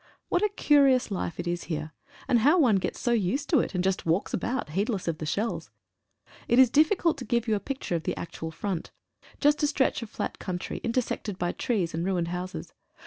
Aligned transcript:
What 0.29 0.41
a 0.41 0.49
curious 0.49 1.11
life 1.11 1.39
it 1.39 1.45
is 1.45 1.65
here, 1.65 1.91
and 2.27 2.39
how 2.39 2.57
one 2.57 2.77
gets 2.77 2.99
so 2.99 3.11
used 3.11 3.51
to 3.51 3.59
it, 3.59 3.75
and 3.75 3.83
just 3.83 4.03
walks 4.03 4.33
about 4.33 4.71
heedless 4.71 5.07
of 5.07 5.19
the 5.19 5.27
shells. 5.27 5.69
It 6.47 6.57
is 6.57 6.71
difficult 6.71 7.19
to 7.19 7.23
give 7.23 7.47
you 7.47 7.53
a 7.53 7.59
picture 7.59 7.93
of 7.93 8.01
the 8.01 8.17
actual 8.17 8.49
front. 8.49 8.89
Just 9.39 9.61
a 9.61 9.67
stretch 9.67 10.01
of 10.01 10.09
flat 10.09 10.39
country, 10.39 10.81
inter 10.83 11.01
sected 11.01 11.37
by 11.37 11.51
trees 11.51 11.93
and 11.93 12.03
ruined 12.03 12.29
bouses. 12.29 12.73